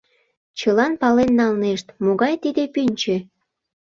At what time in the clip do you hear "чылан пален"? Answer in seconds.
0.59-1.31